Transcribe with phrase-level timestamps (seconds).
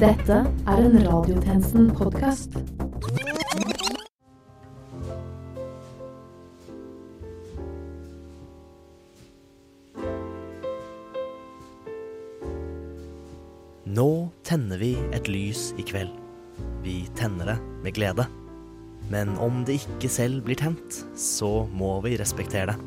[0.00, 2.54] Dette er en Radiotjenesten-podkast.
[13.84, 14.06] Nå
[14.40, 16.14] tenner vi et lys i kveld.
[16.80, 18.24] Vi tenner det med glede.
[19.12, 22.78] Men om det ikke selv blir tent, så må vi respektere det.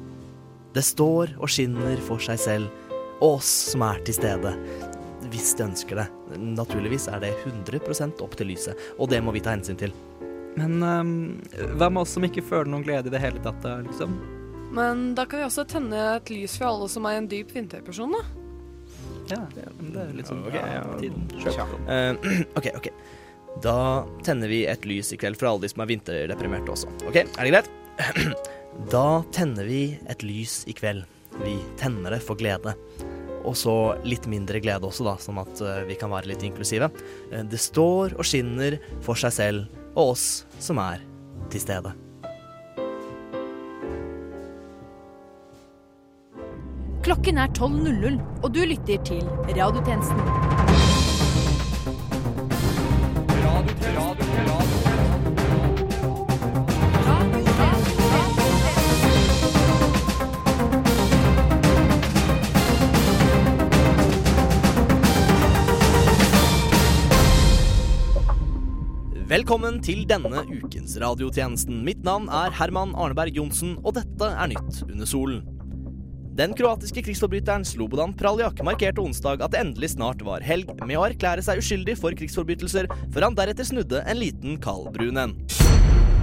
[0.73, 2.73] Det står og skinner for seg selv,
[3.21, 4.57] og oss som er til stede.
[5.31, 6.07] Hvis de ønsker det.
[6.39, 9.93] Naturligvis er det 100 opp til lyset, og det må vi ta hensyn til.
[10.59, 11.13] Men um,
[11.79, 14.15] hva med oss som ikke føler noen glede i det hele tatt, da, liksom?
[14.73, 18.13] Men da kan vi også tenne et lys for alle som er en dyp vinterperson,
[18.13, 18.23] da.
[19.31, 20.81] Ja, det er litt sånn Ok, ja.
[20.99, 21.27] tiden.
[21.87, 22.89] Uh, OK, OK.
[23.63, 23.77] Da
[24.25, 26.91] tenner vi et lys i kveld for alle de som er vinterdeprimerte også.
[27.07, 27.71] OK, er det greit?
[28.89, 31.03] Da tenner vi et lys i kveld.
[31.43, 32.73] Vi tenner det for glede.
[33.43, 33.73] Og så
[34.07, 36.89] litt mindre glede også, da, sånn at eh, vi kan være litt inklusive.
[37.31, 41.03] Eh, Det står og skinner for seg selv og oss som er
[41.53, 41.93] til stede.
[47.03, 50.72] Klokken er 12.00, og du lytter til Radiotjenesten.
[69.43, 71.81] Velkommen til denne ukens radiotjenesten.
[71.83, 75.41] Mitt navn er Herman Arneberg Johnsen, og dette er Nytt under solen.
[76.39, 81.03] Den kroatiske krigsforbryteren Slobodan Praljak markerte onsdag at det endelig snart var helg, med å
[81.09, 85.35] erklære seg uskyldig for krigsforbrytelser, før han deretter snudde en liten kaldbrun en.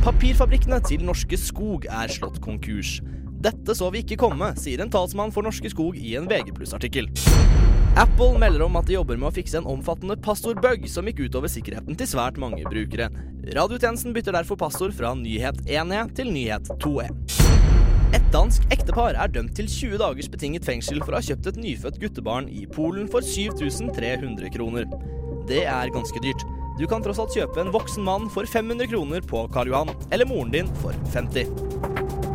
[0.00, 3.02] Papirfabrikkene til Norske Skog er slått konkurs.
[3.44, 7.12] Dette så vi ikke komme, sier en talsmann for Norske Skog i en VG artikkel
[7.96, 11.50] Apple melder om at de jobber med å fikse en omfattende passordbug som gikk utover
[11.50, 13.08] sikkerheten til svært mange brukere.
[13.50, 17.08] Radiotjenesten bytter derfor passord fra nyhet 1E til nyhet 2E.
[18.14, 21.60] Et dansk ektepar er dømt til 20 dagers betinget fengsel for å ha kjøpt et
[21.64, 24.86] nyfødt guttebarn i Polen for 7300 kroner.
[25.50, 26.46] Det er ganske dyrt.
[26.78, 30.30] Du kan tross alt kjøpe en voksen mann for 500 kroner på Karl Johan, eller
[30.30, 32.29] moren din for 50.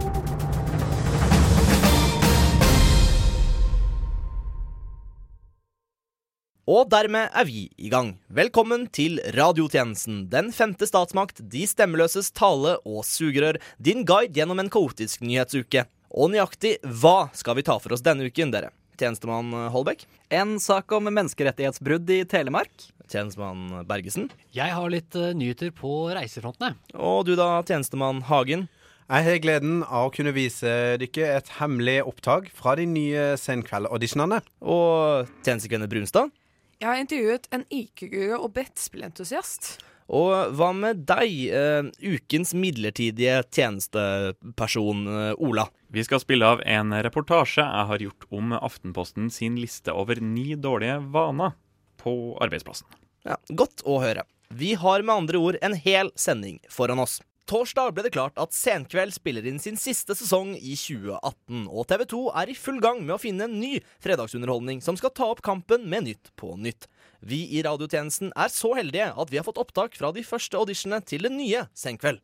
[6.65, 8.15] Og dermed er vi i gang.
[8.33, 10.23] Velkommen til radiotjenesten.
[10.31, 13.59] Den femte statsmakt, de stemmeløses tale og sugerør.
[13.77, 15.83] Din guide gjennom en kaotisk nyhetsuke.
[16.09, 18.71] Og nøyaktig hva skal vi ta for oss denne uken, dere?
[18.97, 20.07] Tjenestemann Holbæk?
[20.33, 22.87] En sak om menneskerettighetsbrudd i Telemark.
[23.13, 24.31] Tjenestemann Bergesen?
[24.57, 26.79] Jeg har litt eh, nyheter på reisefrontene.
[26.97, 28.65] Og du da, tjenestemann Hagen?
[29.05, 34.41] Jeg har gleden av å kunne vise dere et hemmelig opptak fra de nye Senkveld-auditionene.
[34.65, 36.33] Og tjenestekvinne Brunstad?
[36.81, 39.77] Jeg har intervjuet en IQ-guru og brettspillentusiast.
[40.05, 45.65] Og hva med deg, eh, ukens midlertidige tjenesteperson, eh, Ola?
[45.89, 50.53] Vi skal spille av en reportasje jeg har gjort om Aftenposten sin liste over ni
[50.55, 51.55] dårlige vaner
[51.97, 52.85] på arbeidsplassen.
[53.25, 54.23] Ja, Godt å høre.
[54.53, 57.21] Vi har med andre ord en hel sending foran oss.
[57.45, 62.01] Torsdag ble det klart at Senkveld spiller inn sin siste sesong i 2018, og TV
[62.09, 65.43] 2 er i full gang med å finne en ny fredagsunderholdning som skal ta opp
[65.45, 66.87] kampen med Nytt på Nytt.
[67.21, 71.05] Vi i radiotjenesten er så heldige at vi har fått opptak fra de første auditionene
[71.05, 72.17] til det nye Senkveld.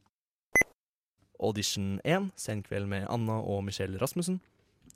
[1.38, 4.40] Audition 1, Senkveld med Anna og Michelle Rasmussen.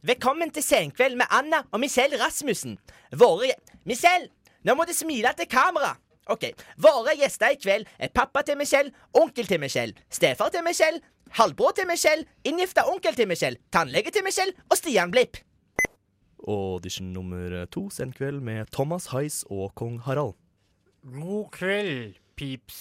[0.06, 2.80] Velkommen til Senkveld med Anna og Michelle Rasmussen.
[3.14, 3.54] Våre
[3.86, 4.34] Michelle,
[4.66, 5.94] nå må du smile til kamera.
[6.26, 6.44] Ok,
[6.82, 11.02] Våre gjester i kveld er pappa til Michelle, onkel til Michelle, stefar til Michelle,
[11.38, 15.38] halvbror til Michelle, inngifta onkel til Michelle, tannlege til Michelle og Stian Blipp.
[16.48, 20.34] Audition nummer to, Senkveld med Thomas Heis og kong Harald.
[21.14, 22.80] God kveld, pips.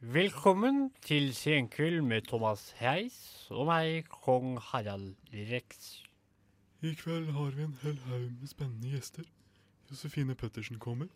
[0.00, 6.00] Velkommen til Senkveld med Thomas Heis og meg, kong Harald Rex.
[6.82, 9.22] I kveld har vi en hel haug med spennende gjester.
[9.90, 11.06] Josefine Pettersen kommer,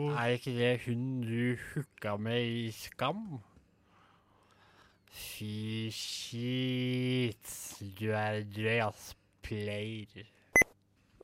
[0.00, 3.40] og Er ikke det hun du hooka med i Skam?
[5.10, 7.50] Fy shit.
[7.98, 9.14] Du er drøy, ass.
[9.44, 10.28] Player.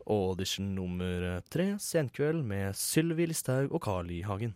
[0.06, 4.20] Audition nummer tre, Senkveld med Sylvi Listhaug og Carl I.
[4.26, 4.54] Hagen.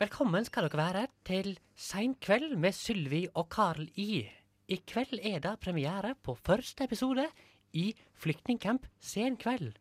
[0.00, 4.24] Velkommen skal dere være til Sein kveld med Sylvi og Karl I.
[4.68, 7.28] I kveld er det premiere på første episode
[7.72, 9.74] i Flyktningcamp Sen kveld,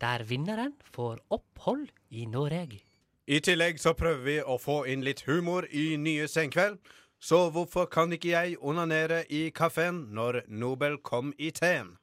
[0.00, 2.87] der vinneren får opphold i Norge.
[3.28, 6.78] I tillegg så prøver vi å få inn litt humor i nye Senkveld.
[7.20, 11.98] Så hvorfor kan ikke jeg onanere i kafeen når Nobel kom i teen?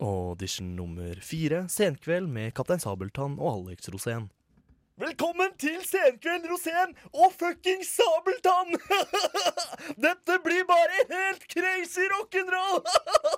[0.00, 4.30] Audition nummer fire, Senkveld med Kaptein Sabeltann og Alex Rosén.
[5.00, 8.74] Velkommen til Senkveld, Rosén og fucking Sabeltann!
[10.04, 12.82] Dette blir bare helt crazy rock'n'roll!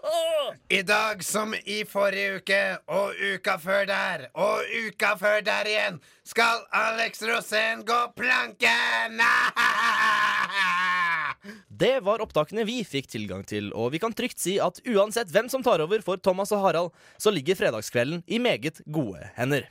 [0.78, 2.58] I dag som i forrige uke,
[2.90, 9.22] og uka før der, og uka før der igjen, skal Alex Rosén gå planken!
[11.84, 15.46] Det var opptakene vi fikk tilgang til, og vi kan trygt si at uansett hvem
[15.52, 16.90] som tar over for Thomas og Harald,
[17.22, 19.70] så ligger fredagskvelden i meget gode hender.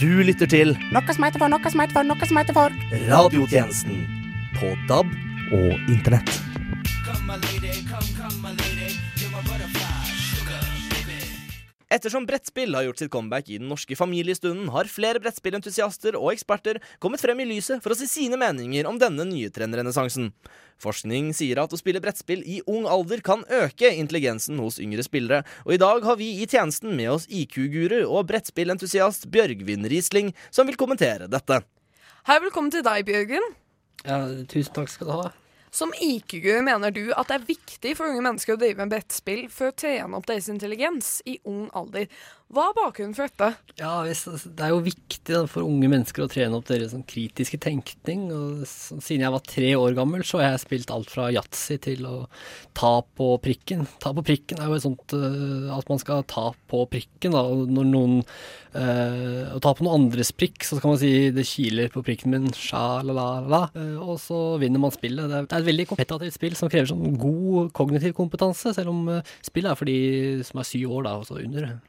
[0.00, 2.74] Du lytter til Noe som heter for, noe som heter for, noe som heter for.
[3.06, 4.00] Radiotjenesten
[4.58, 5.12] på DAB
[5.54, 6.34] og Internett.
[11.94, 16.80] Ettersom brettspill har gjort sitt comeback i den norske familiestunden, har flere brettspillentusiaster og eksperter
[16.98, 20.32] kommet frem i lyset for å si sine meninger om denne nye trendrenessansen.
[20.82, 25.44] Forskning sier at å spille brettspill i ung alder kan øke intelligensen hos yngre spillere,
[25.62, 30.66] og i dag har vi i tjenesten med oss IQ-guru og brettspillentusiast Bjørgvin Riesling, som
[30.66, 31.62] vil kommentere dette.
[32.26, 33.50] Hei, velkommen til deg, Bjørgen.
[34.02, 35.30] Ja, tusen takk skal du ha.
[35.74, 39.48] Som IQ-guru mener du at det er viktig for unge mennesker å drive med brettspill
[39.50, 42.06] for å trene opp deres intelligens i ung alder.
[42.52, 43.46] Hva er bakgrunnen for dette?
[43.80, 48.26] Ja, Det er jo viktig for unge mennesker å trene opp deres sånn, kritiske tenkning.
[48.30, 52.04] Og siden jeg var tre år gammel, så har jeg spilt alt fra yatzy til
[52.06, 52.14] å
[52.76, 53.88] ta på prikken.
[53.98, 57.34] Ta på prikken er jo et sånt øh, at man skal ta på prikken.
[57.34, 61.46] Da, når noen øh, Å ta på noen andres prikk, så skal man si 'det
[61.48, 63.62] kiler på prikken min', sha-la-la-la.
[63.74, 65.26] øh, og så vinner man spillet.
[65.26, 69.72] Det er, et veldig kompetativt spill som krever sånn god kognitiv kompetanse, selv om spillet
[69.72, 71.80] er for de som er syv år, da, og så under.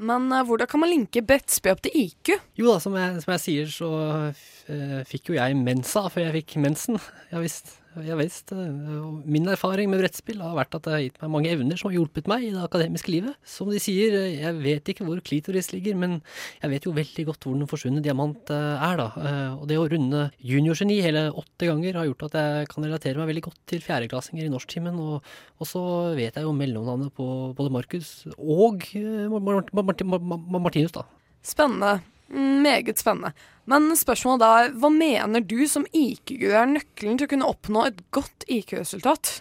[0.00, 2.32] Men uh, hvordan kan man linke Betsby opp til IQ?
[2.58, 3.90] Jo da, som jeg, som jeg sier, så
[4.30, 7.00] uh, fikk jo jeg mensa før jeg fikk mensen.
[7.32, 7.79] Ja visst.
[8.06, 8.52] Ja visst.
[8.54, 11.96] Min erfaring med brettspill har vært at det har gitt meg mange evner som har
[11.96, 13.34] hjulpet meg i det akademiske livet.
[13.42, 16.14] Som de sier, jeg vet ikke hvor klitoris ligger, men
[16.62, 19.08] jeg vet jo veldig godt hvor den forsvunne diamant eh, er, da.
[19.18, 23.18] Eh, Og det å runde juniorgeni hele åtte ganger har gjort at jeg kan relatere
[23.18, 24.94] meg veldig godt til fjerdeklassinger i norsktimen.
[25.02, 25.26] Og,
[25.58, 25.82] og så
[26.14, 27.26] vet jeg jo mellomnavnet på
[27.58, 31.02] både Markus og eh, Mar- Mar- Marti- Mar- Mar- Martinus, da.
[31.42, 31.98] Spennende.
[32.30, 33.32] Meget spennende.
[33.70, 38.02] Men spørsmålet da hva mener du som IQ-gud er nøkkelen til å kunne oppnå et
[38.14, 39.40] godt IQ-resultat?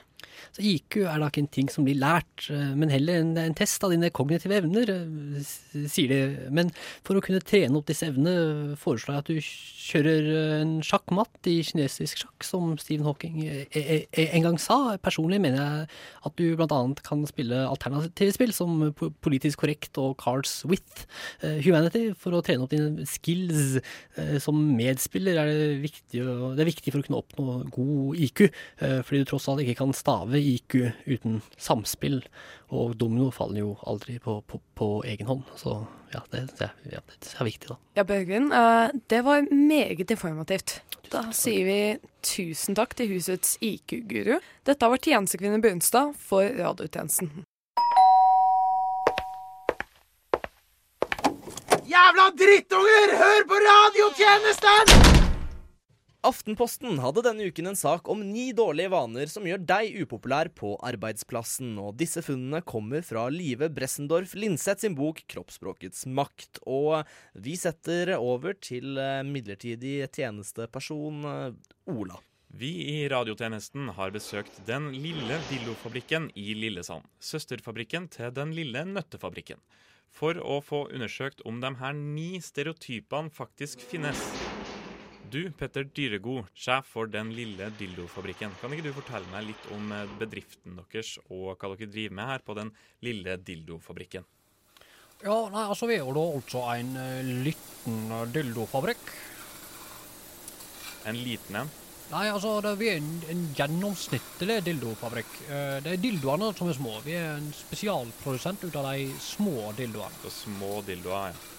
[0.55, 3.57] Så IQ er da ikke en ting som blir lært, eh, men heller en, en
[3.57, 5.51] test av dine kognitive evner, eh,
[5.89, 6.49] sier de.
[6.55, 6.71] Men
[7.07, 9.49] for å kunne trene opp disse evnene, foreslår jeg at du
[9.89, 14.97] kjører eh, en sjakkmatt i kinesisk sjakk, som Stephen Hawking en gang sa.
[15.03, 15.89] Personlig mener jeg
[16.29, 16.81] at du bl.a.
[17.05, 18.77] kan spille alternative spill som
[19.23, 21.05] Politisk korrekt og Cards with
[21.41, 23.79] Humanity, for å trene opp dine skills
[24.43, 25.39] som medspiller.
[25.39, 26.23] Er det, viktig,
[26.55, 28.45] det er viktig for å kunne oppnå god IQ,
[28.79, 30.75] fordi du tross alt ikke kan stave IQ
[31.07, 32.21] uten samspill.
[32.69, 35.43] Og domino faller jo aldri på, på, på egen hånd.
[35.57, 37.77] Så ja, det, det, er- ja, det er viktig, da.
[37.97, 40.81] Ja, Børgen, eh, det var meget informativt.
[41.09, 41.79] Da sier vi
[42.21, 44.37] tusen takk til husets IQ-guru.
[44.67, 47.31] Dette har vært Tjenestekvinne Brunstad for Radiotjenesten.
[51.89, 53.15] Jævla drittunger!
[53.17, 55.28] Hør på radiotjenesten!
[56.19, 60.73] Aftenposten hadde denne uken en sak om ni dårlige vaner som gjør deg upopulær på
[60.83, 66.59] arbeidsplassen, og disse funnene kommer fra Live Bressendorf Linseth sin bok 'Kroppsspråkets makt'.
[66.67, 67.07] Og
[67.39, 71.55] vi setter over til eh, midlertidig tjenesteperson eh,
[71.87, 72.19] Ola.
[72.51, 77.07] Vi i radiotjenesten har besøkt Den lille Dillofabrikken i Lillesand.
[77.23, 79.63] Søsterfabrikken til Den lille nøttefabrikken.
[80.11, 84.19] For å få undersøkt om de her ni stereotypene faktisk finnes.
[85.29, 88.53] Du, Petter Dyregod, sjef for Den lille dildofabrikken.
[88.61, 92.29] Kan ikke du fortelle meg litt om eh, bedriften deres og hva dere driver med
[92.31, 92.71] her på Den
[93.05, 94.25] lille dildofabrikken?
[95.21, 99.13] Ja, nei, altså vi er jo da altså en eh, liten dildofabrikk.
[101.11, 101.71] En liten en?
[102.09, 105.37] Nei, altså det, vi er en, en gjennomsnittlig dildofabrikk.
[105.45, 106.95] Eh, det er dildoene som er små.
[107.05, 110.23] Vi er en spesialprodusent ut av de små dildoene.
[110.25, 111.58] Så små dildoer, ja.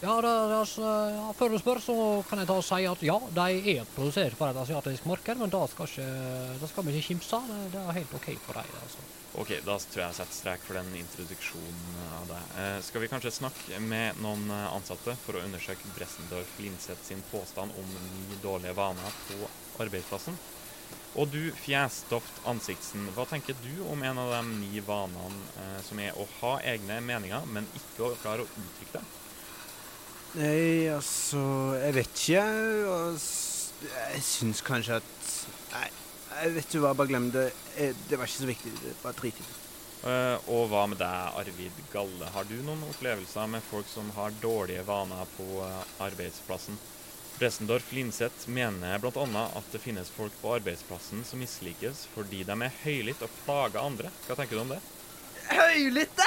[0.00, 3.02] Ja, det, det, altså, ja, før du spør, så kan jeg ta og si at
[3.04, 7.08] ja, de er produsert for et asiatisk marked, men da skal, ikke, skal vi ikke
[7.10, 7.40] kimse.
[7.50, 8.78] Det, det er helt OK for dem.
[8.80, 9.04] Altså.
[9.42, 12.56] Ok, da tror jeg jeg setter strek for den introduksjonen av deg.
[12.64, 17.20] Eh, skal vi kanskje snakke med noen eh, ansatte for å undersøke Bressendorf Linseth sin
[17.28, 19.52] påstand om ni dårlige vaner på
[19.84, 20.40] arbeidsplassen?
[21.20, 26.00] Og du, Fjesdoft Ansiktsen, hva tenker du om en av de ni vanene eh, som
[26.00, 29.16] er å ha egne meninger, men ikke å klare å uttrykke dem?
[30.38, 31.40] Nei, altså
[31.80, 32.42] Jeg vet ikke.
[32.42, 33.22] Jeg,
[34.14, 35.32] Jeg syns kanskje at
[35.72, 35.88] Nei,
[36.40, 37.48] jeg vet du hva, bare glem det.
[37.74, 38.76] Jeg, Det var ikke så viktig.
[38.84, 39.56] Det var drit i det.
[40.00, 42.30] Eh, og hva med deg, Arvid Galle?
[42.32, 46.78] Har du noen opplevelser med folk som har dårlige vaner på uh, arbeidsplassen?
[47.36, 49.44] Bressendorf Linseth mener bl.a.
[49.58, 54.14] at det finnes folk på arbeidsplassen som mislikes fordi de er høylytte og plager andre.
[54.28, 54.80] Hva tenker du om det?
[55.50, 56.26] Høylytte?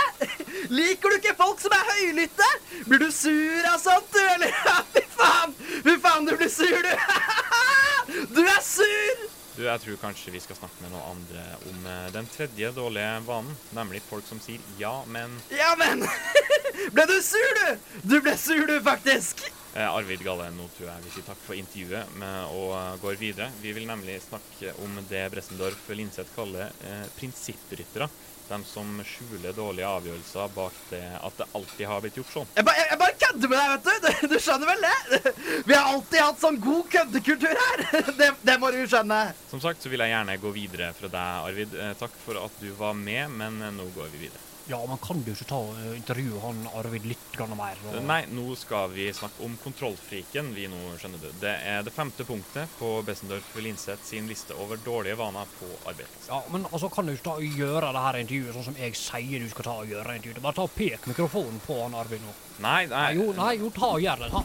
[0.74, 2.50] Liker du ikke folk som er høylytte?
[2.88, 4.52] Blir du sur av sånt, du, eller?
[4.96, 5.56] Fy faen!
[5.86, 6.94] Fy faen, du blir sur, du!
[8.36, 9.24] Du er sur!
[9.56, 13.20] Du, Jeg tror kanskje vi skal snakke med noen andre om eh, den tredje dårlige
[13.28, 16.04] vanen, nemlig folk som sier ja, men Ja, men!
[16.96, 18.00] Ble du sur, du?
[18.04, 19.46] Du ble sur, du, faktisk.
[19.76, 23.16] Eh, Arvid Galle, nå tror jeg vi sier takk for intervjuet med, og eh, går
[23.18, 23.50] videre.
[23.62, 28.10] Vi vil nemlig snakke om det Bressendorf Linseth kaller eh, prinsippryttere.
[28.44, 32.54] De som skjuler dårlige avgjørelser bak det at det alltid har blitt gjort sånn.
[32.54, 34.06] Jeg, ba, jeg, jeg bare kødder med deg, vet du.
[34.06, 34.30] du.
[34.36, 35.34] Du skjønner vel det?
[35.66, 37.86] Vi har alltid hatt sånn god køddekultur her.
[38.20, 39.24] Det, det må du skjønne.
[39.50, 41.78] Som sagt så vil jeg gjerne gå videre fra deg, Arvid.
[41.82, 44.53] Eh, takk for at du var med, men nå går vi videre.
[44.68, 47.20] Ja, men kan du ikke ta uh, intervjue han Arvid litt
[47.58, 47.80] mer?
[47.90, 51.30] og- Nei, nå skal vi snakke om kontrollfriken, vi nå, skjønner du.
[51.42, 56.30] Det er det femte punktet på Bessendorf Linseth sin liste over dårlige vaner på arbeidet.
[56.30, 58.96] Ja, men altså, kan du ikke ta og gjøre det her intervjuet sånn som jeg
[58.96, 60.42] sier du skal ta og gjøre intervjuet?
[60.42, 62.34] Bare ta og pek mikrofonen på han Arvid nå.
[62.64, 63.08] Nei, nei.
[63.20, 64.32] Jo, nei, jo, ta og gjør det.
[64.32, 64.44] Ta.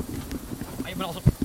[0.82, 1.34] Nei, men altså Nei.
[1.34, 1.37] Eh,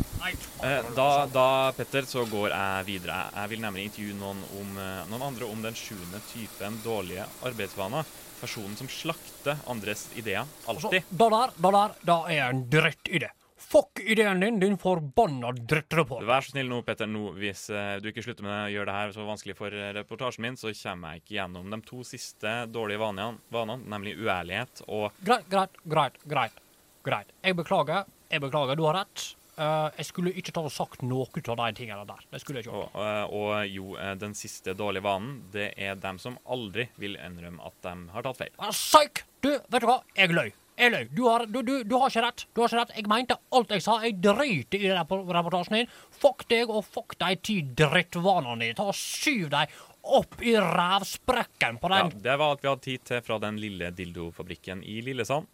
[0.95, 3.19] da, da, Petter, så går jeg videre.
[3.35, 8.07] Jeg vil nemlig intervjue noen, om, eh, noen andre om den sjuende typen dårlige arbeidsvaner.
[8.39, 10.47] Personen som slakter andres ideer.
[10.67, 10.75] Alltid.
[10.75, 13.31] Altså, det der, da der, da er jeg en drittidé.
[13.63, 16.27] Fuck ideen din, din forbanna drittreporter.
[16.27, 17.07] Vær så snill nå, Petter.
[17.09, 19.93] Nå, hvis eh, du ikke slutter med å gjøre det her så vanskelig for eh,
[19.97, 24.83] reportasjen min, så kommer jeg ikke gjennom de to siste dårlige vanene, vanene nemlig uærlighet
[24.87, 26.59] og Greit, greit, greit, greit.
[27.07, 27.31] greit.
[27.43, 28.05] Jeg beklager.
[28.29, 29.31] Jeg beklager, du har rett.
[29.57, 32.23] Eh, jeg skulle ikke ta og sagt noe av de tingene der.
[32.31, 32.95] Det skulle jeg ikke gjort.
[32.95, 37.15] Og, eh, og jo, eh, den siste dårlige vanen, det er dem som aldri vil
[37.21, 38.49] innrømme at de har tatt feil.
[38.57, 39.23] Ah, Psyk!
[39.43, 39.99] Du, vet du hva?
[40.17, 40.51] Jeg løy.
[40.75, 41.03] Jeg løy.
[41.13, 42.45] Du har, du, du, du har ikke rett.
[42.55, 42.95] Du har ikke rett.
[42.97, 43.99] Jeg mente alt jeg sa.
[44.01, 45.91] Jeg driter i rep- reportasjen din.
[46.17, 48.73] Fuck deg, og fuck de ti drittvanene dine.
[48.79, 49.67] Ta og Skyv dem
[50.03, 52.09] opp i rævsprekken på den.
[52.09, 55.45] Ja, det var alt vi hadde tid til fra den lille dildofabrikken i Lillesand.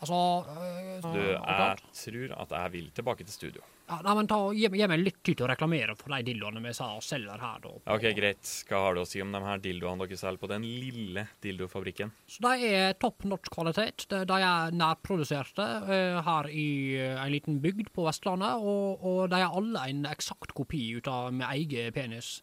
[0.00, 3.62] Altså øh, Du, jeg tror at jeg vil tilbake til studio.
[3.90, 6.22] ja, Nei, men ta, og gi, gi meg litt tid til å reklamere for de
[6.30, 7.72] dildoene vi sa og selger her, da.
[7.92, 8.52] Ok, Greit.
[8.68, 12.14] Hva har du å si om de her dildoene dere selger på den lille dildofabrikken?
[12.30, 14.06] Så de er topp norsk kvalitet.
[14.12, 19.22] De, de er nærproduserte eh, her i eh, en liten bygd på Vestlandet, og, og
[19.34, 22.38] de er alle en eksakt kopi ut av min egen penis.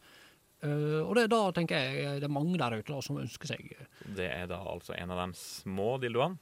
[0.62, 3.74] Eh, og det, da tenker jeg det er mange der ute da, som ønsker seg
[4.18, 6.38] Det er da altså en av de små dildoene.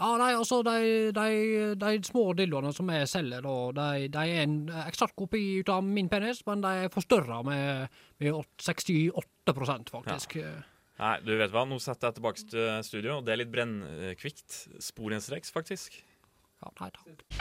[0.00, 1.24] Ja, nei, altså, de, de,
[1.76, 4.54] de små dildoene som jeg selger, da, de, de er en
[4.86, 7.90] eksakt kopi ut av min penis, men de er forstørra med,
[8.22, 10.38] med åt- 68 faktisk.
[11.00, 13.18] Nei, du vet hva, nå setter jeg tilbake til studio.
[13.18, 14.56] og Det er litt brennkvikt.
[14.84, 16.00] Sporenstreks, faktisk.
[16.60, 17.40] Ja, nei takk.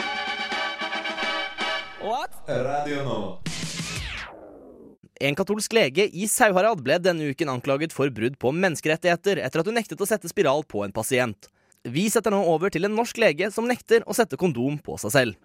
[1.99, 2.35] What?
[2.47, 3.17] Radio nå.
[5.19, 9.67] En katolsk lege i Sauharad ble denne uken anklaget for brudd på menneskerettigheter etter at
[9.67, 11.49] hun nektet å sette spiral på en pasient.
[11.87, 15.13] Vi setter nå over til en norsk lege som nekter å sette kondom på seg
[15.13, 15.37] selv.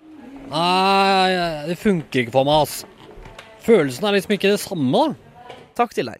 [0.51, 1.31] Nei,
[1.69, 2.81] det funker ikke for meg, ass.
[3.63, 5.55] Følelsen er liksom ikke det samme, da.
[5.79, 6.19] Takk til deg.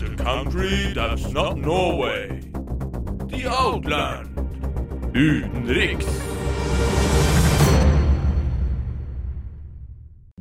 [0.00, 2.40] The country that's not Norway.
[3.28, 4.32] The Outland.
[5.12, 6.08] Utenriks.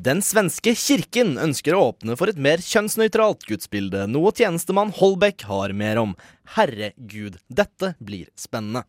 [0.04, 5.72] Den svenske kirken ønsker å åpne for et mer kjønnsnøytralt gudsbilde, noe tjenestemann Holbeck har
[5.80, 6.16] mer om.
[6.58, 8.84] Herregud, dette blir spennende.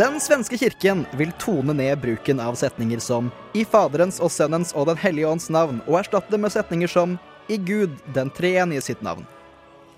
[0.00, 4.88] Den svenske kirken vil tone ned bruken av setninger som i Faderens og Sønnens og
[4.88, 7.18] Den hellige ånds navn, og erstatte det med setninger som
[7.52, 9.28] i Gud, den treenige sitt navn.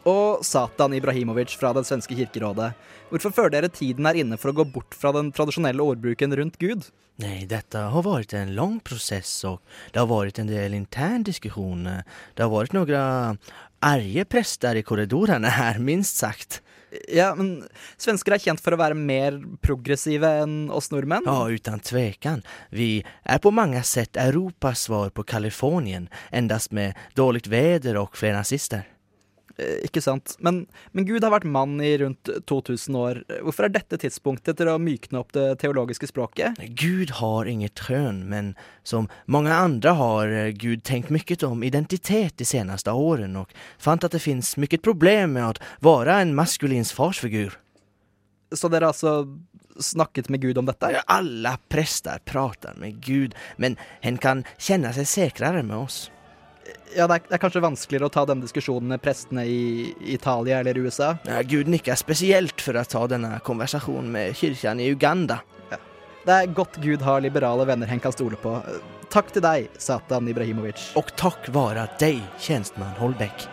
[0.06, 2.72] Og Satan Ibrahimovic fra Det svenske kirkerådet.
[3.10, 6.60] Hvorfor føler dere tiden er inne for å gå bort fra den tradisjonelle ordbruken rundt
[6.62, 6.86] Gud?
[7.22, 9.62] Nei, dette har vært en lang prosess, og
[9.94, 11.86] det har vært en del intern diskussion.
[12.36, 13.40] Det har vært noen
[13.80, 16.60] arge prester i korridorene her, minst sagt.
[17.12, 17.66] Ja, men
[17.98, 21.26] svensker er kjent for å være mer progressive enn oss nordmenn.
[21.26, 22.44] Ja, uten tvekan.
[22.70, 28.38] Vi er på mange sett Europas svar på Kalifornien, endast med dårlig vær og flere
[28.38, 28.86] nazister.
[29.58, 30.36] Eh, Ikke sant.
[30.44, 33.22] Men, men Gud har vært mann i rundt 2000 år.
[33.44, 36.60] Hvorfor er dette tidspunktet til å mykne opp det teologiske språket?
[36.76, 38.54] Gud har inget trøn, men
[38.86, 44.04] som mange andre har eh, Gud tenkt mye om identitet de seneste årene, og fant
[44.04, 47.56] at det finnes mye problem med å være en maskulins farsfigur.
[48.54, 49.24] Så dere har altså
[49.82, 50.90] snakket med Gud om dette?
[50.94, 51.02] Ja,
[51.68, 56.06] prester prater pratar med Gud, men han kan kjenne seg sikrere med oss.
[56.96, 60.62] Ja, det er, det er kanskje vanskeligere å ta denne diskusjonen med prestene i Italia
[60.62, 61.14] eller USA?
[61.28, 65.42] Ja, Gud er spesielt for å ta denne konversasjonen med kirken i Uganda.
[66.26, 68.56] Det er godt Gud har liberale venner han kan stole på.
[69.14, 70.88] Takk til deg, Satan Ibrahimovic.
[70.98, 73.46] Og takk vare deg, tjenestemann Holbeck.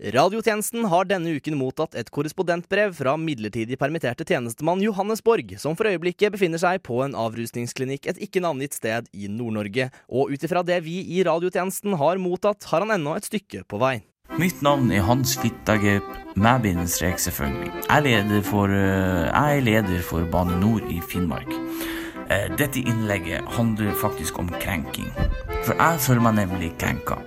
[0.00, 5.90] Radiotjenesten har denne uken mottatt et korrespondentbrev fra midlertidig permitterte tjenestemann Johannes Borg, som for
[5.90, 9.90] øyeblikket befinner seg på en avrusningsklinikk et ikke navngitt sted i Nord-Norge.
[10.08, 13.80] Og ut ifra det vi i radiotjenesten har mottatt, har han ennå et stykke på
[13.82, 13.98] vei.
[14.40, 17.68] Mitt navn er Hans Fittagep, med bindestrek selvfølgelig.
[17.90, 21.52] Jeg for, eh, jeg er leder for Bane Nor i Finnmark.
[22.30, 25.12] Eh, Dette innlegget handler faktisk om krenking.
[25.66, 27.20] For jeg føler meg nemlig krenka.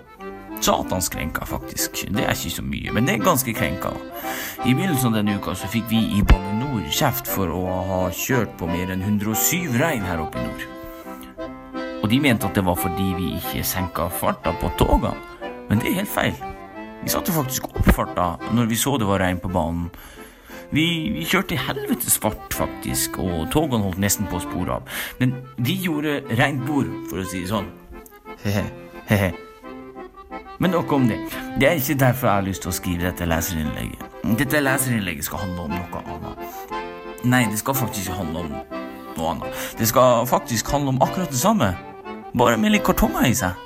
[0.64, 2.06] Satans krenka, faktisk.
[2.08, 3.90] Det er ikke så mye, men det er ganske krenka.
[4.64, 8.00] I begynnelsen av denne uka så fikk vi i Bane Nor kjeft for å ha
[8.16, 10.64] kjørt på mer enn 107 rein her oppe i nord.
[12.00, 15.12] Og de mente at det var fordi vi ikke senka farta på togene.
[15.68, 16.40] Men det er helt feil.
[17.04, 19.92] Vi satte faktisk opp farta når vi så det var regn på banen.
[20.72, 25.02] Vi, vi kjørte i helvetes fart, faktisk, og togene holdt nesten på å spore av.
[25.20, 27.68] Men de gjorde rent bord, for å si det sånn.
[28.48, 29.34] Hehe.
[30.64, 31.18] Men nok om det.
[31.60, 34.04] Det er ikke derfor jeg har lyst til å skrive dette leserinnlegget.
[34.40, 36.78] Dette leserinnlegget skal handle om noe annet.
[37.28, 38.54] Nei, det skal faktisk ikke handle om
[39.18, 39.66] noe annet.
[39.76, 41.74] Det skal faktisk handle om akkurat det samme,
[42.32, 43.60] bare med litt kartonger i seg.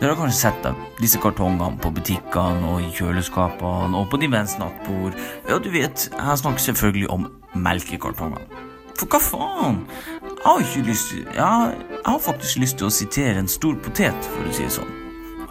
[0.00, 0.66] Dere har kanskje sett
[0.98, 5.14] disse kartongene på butikkene og i kjøleskapene og på diverse nattbord.
[5.46, 8.64] Ja, du vet, jeg snakker selvfølgelig om melkekartongene.
[8.98, 9.84] For hva faen?
[10.32, 13.78] Jeg har ikke lyst til ja, Jeg har faktisk lyst til å sitere en stor
[13.86, 14.98] potet, for å si det sånn.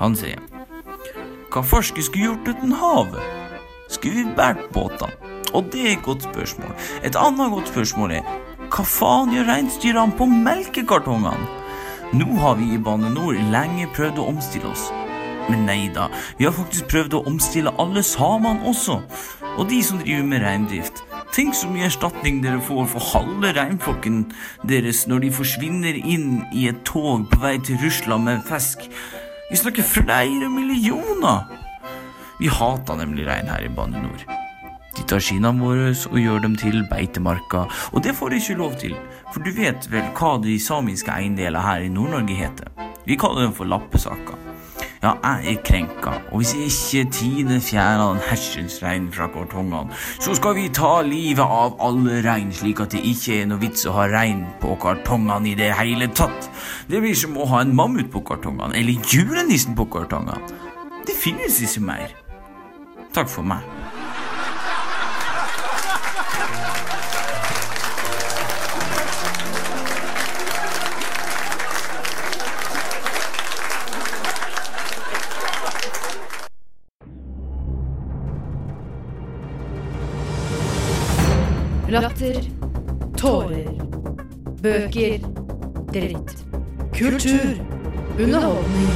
[0.04, 0.44] Han sier
[1.54, 3.22] Hva farske skulle gjort uten havet?
[3.94, 5.14] Skulle vi båret båtene?
[5.54, 6.72] Og det er et godt spørsmål.
[7.06, 8.32] Et annet godt spørsmål er
[8.74, 11.46] hva faen gjør reinsdyrene på melkekartongene?
[12.18, 14.88] Nå har vi i Bane Nor lenge prøvd å omstille oss.
[15.46, 16.08] Men nei da,
[16.40, 19.04] vi har faktisk prøvd å omstille alle samene også.
[19.54, 21.04] Og de som driver med reindrift.
[21.38, 24.24] Tenk så mye erstatning dere får for halve reinflokken
[24.70, 28.90] deres når de forsvinner inn i et tog på vei til Russland med fisk.
[29.54, 31.44] Vi snakker flere millioner!
[32.40, 34.24] Vi hater nemlig rein her i Bane Nor.
[34.98, 38.74] De tar skinnene våre og gjør dem til beitemarker, og det får de ikke lov
[38.82, 38.96] til,
[39.30, 42.74] for du vet vel hva de samiske eiendeler her i Nord-Norge heter?
[43.06, 44.42] Vi kaller dem for lappesaker.
[45.04, 49.92] Ja, jeg er krenka, og hvis ikke tiner fjæra den hersens rein fra kartongene,
[50.24, 53.84] så skal vi ta livet av alle rein, slik at det ikke er noe vits
[53.84, 56.48] å ha rein på kartongene i det hele tatt.
[56.88, 60.40] Det blir som å ha en mammut på kartongene, eller julenissen på kartongene.
[61.04, 62.16] Det finnes ikke mer.
[63.12, 63.73] Takk for meg.
[81.94, 82.42] Latter.
[83.18, 83.68] Tårer.
[84.64, 85.20] Bøker.
[85.94, 86.32] Dritt.
[86.94, 87.54] Kultur.
[88.20, 88.90] Underholdning.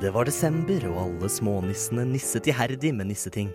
[0.00, 3.52] Det var desember, og alle smånissene nisset iherdig med nisseting.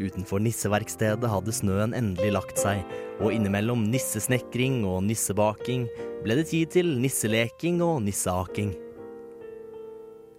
[0.00, 2.80] Utenfor nisseverkstedet hadde snøen endelig lagt seg,
[3.20, 5.84] og innimellom nissesnekring og nissebaking
[6.24, 8.72] ble det tid til nisseleking og nisseaking.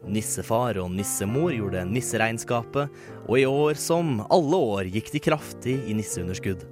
[0.03, 2.91] Nissefar og nissemor gjorde nisseregnskapet,
[3.23, 6.65] og i år som alle år gikk de kraftig i nisseunderskudd.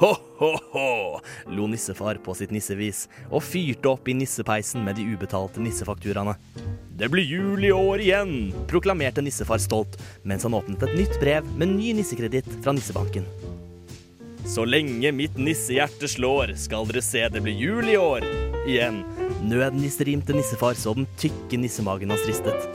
[0.00, 1.18] Ho-ho-ho,
[1.52, 6.36] lo nissefar på sitt nissevis, og fyrte opp i nissepeisen med de ubetalte nissefakturaene.
[7.00, 8.32] Det blir jul i år igjen,
[8.68, 13.24] proklamerte nissefar stolt, mens han åpnet et nytt brev med ny nissekreditt fra Nissebanken.
[14.44, 18.26] Så lenge mitt nissehjerte slår, skal dere se det blir jul i år
[18.68, 19.00] igjen.
[19.48, 22.68] Nødnisserimte nissefar så den tykke nissemagen hans ristet.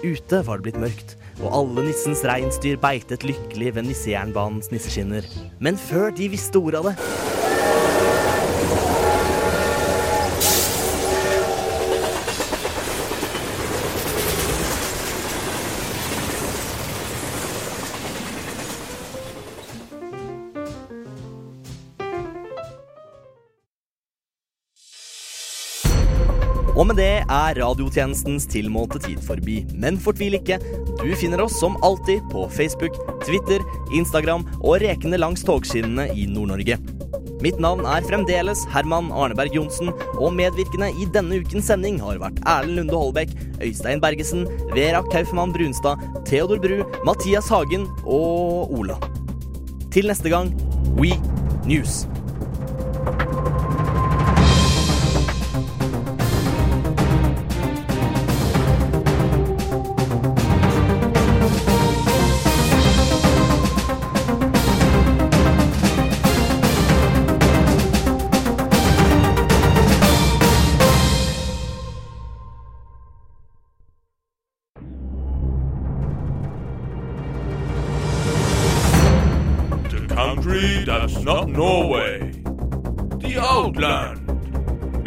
[0.00, 5.28] Ute var det blitt mørkt, og alle nissens reinsdyr beitet lykkelig ved nissejernbanens nisseskinner.
[5.60, 7.31] Men før de visste ordet av det
[26.82, 29.60] Og med det er radiotjenestens tilmålte tid forbi.
[29.78, 30.56] Men fortvil ikke,
[30.98, 33.62] du finner oss som alltid på Facebook, Twitter,
[33.94, 36.80] Instagram og rekende langs togskinnene i Nord-Norge.
[37.42, 42.42] Mitt navn er fremdeles Herman Arneberg Johnsen, og medvirkende i denne ukens sending har vært
[42.50, 48.98] Erlend Lunde Holbæk, Øystein Bergesen, Vera Kaufmann Brunstad, Theodor Bru, Mathias Hagen og Ola.
[49.94, 50.50] Til neste gang,
[50.98, 51.14] We
[51.62, 52.02] News.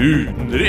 [0.06, 0.65] Utenriks.